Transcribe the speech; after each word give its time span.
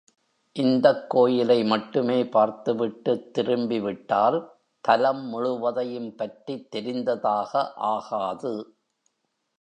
இந்தக்கோயிலை 0.55 1.65
மட்டுமே 1.65 2.23
பார்த்துவிட்டுத் 2.23 3.33
திரும்பி 3.33 3.79
விட்டால், 3.79 4.39
தலம் 4.81 5.23
முழுவதையும் 5.27 6.15
பற்றித் 6.15 6.71
தெரிந்ததாக 6.71 7.73
ஆகாது. 7.73 8.53